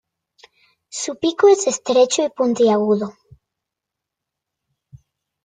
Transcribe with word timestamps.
Su 0.89 1.19
pico 1.19 1.47
es 1.47 1.67
estrecho 1.67 2.25
y 2.25 2.31
puntiagudo. 2.31 3.13